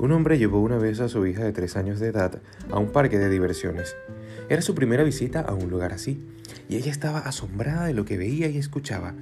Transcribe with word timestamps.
Un 0.00 0.12
hombre 0.12 0.38
llevó 0.38 0.62
una 0.62 0.78
vez 0.78 0.98
a 1.00 1.10
su 1.10 1.26
hija 1.26 1.44
de 1.44 1.52
tres 1.52 1.76
años 1.76 2.00
de 2.00 2.06
edad 2.06 2.40
a 2.70 2.78
un 2.78 2.88
parque 2.88 3.18
de 3.18 3.28
diversiones. 3.28 3.94
Era 4.48 4.62
su 4.62 4.74
primera 4.74 5.04
visita 5.04 5.42
a 5.42 5.52
un 5.52 5.68
lugar 5.68 5.92
así, 5.92 6.24
y 6.70 6.76
ella 6.76 6.90
estaba 6.90 7.18
asombrada 7.18 7.84
de 7.84 7.92
lo 7.92 8.06
que 8.06 8.16
veía 8.16 8.48
y 8.48 8.56
escuchaba, 8.56 9.12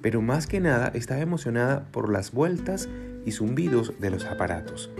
pero 0.00 0.22
más 0.22 0.46
que 0.46 0.60
nada 0.60 0.92
estaba 0.94 1.22
emocionada 1.22 1.88
por 1.90 2.08
las 2.08 2.30
vueltas 2.30 2.88
y 3.26 3.32
zumbidos 3.32 3.94
de 3.98 4.10
los 4.10 4.26
aparatos. 4.26 4.90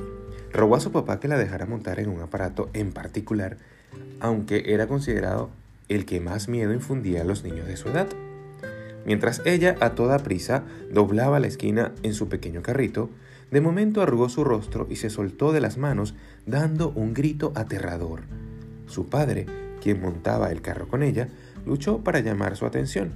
Rogó 0.52 0.74
a 0.74 0.80
su 0.80 0.90
papá 0.90 1.20
que 1.20 1.28
la 1.28 1.38
dejara 1.38 1.66
montar 1.66 2.00
en 2.00 2.08
un 2.08 2.20
aparato 2.20 2.68
en 2.72 2.90
particular, 2.90 3.58
aunque 4.18 4.74
era 4.74 4.88
considerado 4.88 5.50
el 5.88 6.04
que 6.04 6.18
más 6.18 6.48
miedo 6.48 6.72
infundía 6.74 7.20
a 7.20 7.24
los 7.24 7.44
niños 7.44 7.68
de 7.68 7.76
su 7.76 7.90
edad. 7.90 8.08
Mientras 9.06 9.40
ella 9.44 9.76
a 9.78 9.90
toda 9.90 10.18
prisa 10.18 10.64
doblaba 10.92 11.38
la 11.38 11.46
esquina 11.46 11.92
en 12.02 12.14
su 12.14 12.28
pequeño 12.28 12.60
carrito, 12.60 13.08
de 13.50 13.60
momento 13.60 14.02
arrugó 14.02 14.28
su 14.28 14.44
rostro 14.44 14.86
y 14.90 14.96
se 14.96 15.10
soltó 15.10 15.52
de 15.52 15.60
las 15.60 15.78
manos 15.78 16.14
dando 16.46 16.90
un 16.90 17.14
grito 17.14 17.52
aterrador. 17.54 18.22
Su 18.86 19.08
padre, 19.08 19.46
quien 19.80 20.00
montaba 20.00 20.50
el 20.50 20.60
carro 20.60 20.88
con 20.88 21.02
ella, 21.02 21.28
luchó 21.66 21.98
para 21.98 22.20
llamar 22.20 22.56
su 22.56 22.66
atención. 22.66 23.12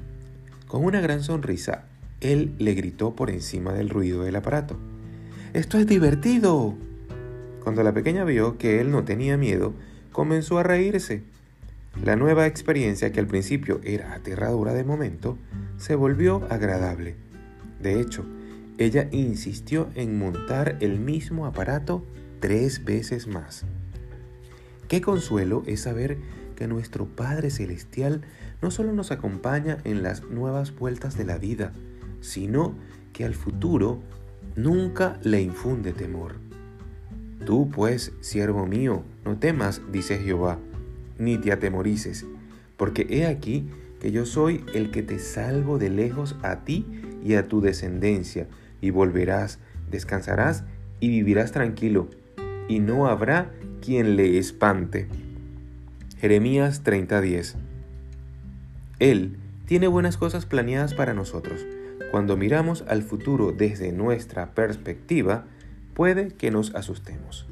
Con 0.67 0.85
una 0.85 1.01
gran 1.01 1.23
sonrisa, 1.23 1.85
él 2.21 2.55
le 2.59 2.75
gritó 2.75 3.15
por 3.15 3.31
encima 3.31 3.73
del 3.73 3.91
ruido 3.91 4.23
del 4.23 4.37
aparato. 4.37 4.77
¡Esto 5.53 5.79
es 5.79 5.87
divertido! 5.87 6.75
Cuando 7.63 7.83
la 7.83 7.93
pequeña 7.93 8.25
vio 8.25 8.59
que 8.59 8.81
él 8.81 8.91
no 8.91 9.05
tenía 9.05 9.37
miedo, 9.37 9.75
comenzó 10.13 10.59
a 10.59 10.63
reírse. 10.63 11.23
La 12.03 12.17
nueva 12.17 12.47
experiencia, 12.47 13.13
que 13.13 13.21
al 13.21 13.27
principio 13.27 13.81
era 13.85 14.15
aterradora 14.15 14.73
de 14.73 14.83
momento, 14.83 15.37
se 15.77 15.95
volvió 15.95 16.47
agradable. 16.49 17.17
De 17.81 18.01
hecho, 18.01 18.25
ella 18.85 19.09
insistió 19.11 19.89
en 19.95 20.19
montar 20.19 20.77
el 20.81 20.99
mismo 20.99 21.47
aparato 21.47 22.05
tres 22.41 22.85
veces 22.85 23.27
más. 23.27 23.65
Qué 24.89 25.01
consuelo 25.01 25.63
es 25.67 25.83
saber 25.83 26.19
que 26.57 26.67
nuestro 26.67 27.07
Padre 27.07 27.51
Celestial 27.51 28.23
no 28.61 28.71
solo 28.71 28.93
nos 28.93 29.11
acompaña 29.11 29.79
en 29.85 30.03
las 30.03 30.25
nuevas 30.25 30.75
vueltas 30.77 31.17
de 31.17 31.25
la 31.25 31.39
vida, 31.39 31.73
sino 32.21 32.75
que 33.13 33.25
al 33.25 33.35
futuro 33.35 34.01
nunca 34.57 35.19
le 35.23 35.43
infunde 35.43 35.93
temor. 35.93 36.35
Tú 37.45 37.71
pues, 37.71 38.13
siervo 38.21 38.67
mío, 38.67 39.03
no 39.25 39.39
temas, 39.39 39.83
dice 39.91 40.19
Jehová, 40.19 40.59
ni 41.19 41.39
te 41.39 41.53
atemorices, 41.53 42.27
porque 42.77 43.07
he 43.11 43.27
aquí 43.27 43.69
que 44.01 44.13
yo 44.13 44.27
soy 44.27 44.65
el 44.75 44.91
que 44.91 45.03
te 45.03 45.19
salvo 45.19 45.79
de 45.79 45.91
lejos 45.91 46.37
a 46.43 46.65
ti 46.65 46.87
y 47.25 47.35
a 47.35 47.49
tu 47.49 47.61
descendencia, 47.61 48.47
y 48.83 48.91
volverás, 48.91 49.59
descansarás 49.91 50.65
y 51.01 51.09
vivirás 51.09 51.53
tranquilo, 51.53 52.11
y 52.69 52.81
no 52.81 53.07
habrá 53.07 53.51
quien 53.81 54.17
le 54.17 54.37
espante. 54.39 55.09
Jeremías 56.21 56.85
30:10 56.85 57.55
Él 58.99 59.39
tiene 59.65 59.89
buenas 59.89 60.19
cosas 60.19 60.45
planeadas 60.45 60.93
para 60.93 61.15
nosotros. 61.15 61.65
Cuando 62.11 62.37
miramos 62.37 62.85
al 62.89 63.03
futuro 63.03 63.53
desde 63.53 63.91
nuestra 63.91 64.55
perspectiva, 64.55 65.47
puede 65.95 66.29
que 66.29 66.51
nos 66.51 66.75
asustemos. 66.75 67.47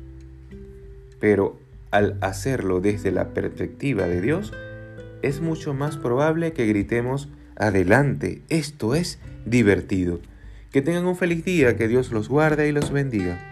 Pero 1.19 1.59
al 1.91 2.19
hacerlo 2.21 2.81
desde 2.81 3.11
la 3.11 3.31
perspectiva 3.31 4.07
de 4.07 4.21
Dios, 4.21 4.53
es 5.23 5.41
mucho 5.41 5.75
más 5.75 5.97
probable 5.97 6.53
que 6.53 6.67
gritemos, 6.67 7.29
adelante, 7.57 8.43
esto 8.49 8.95
es 8.95 9.19
divertido. 9.45 10.21
Que 10.71 10.83
tengan 10.83 11.07
un 11.07 11.17
feliz 11.17 11.45
día, 11.45 11.77
que 11.77 11.89
Dios 11.89 12.13
los 12.13 12.29
guarde 12.29 12.69
y 12.69 12.73
los 12.73 12.93
bendiga. 12.93 13.50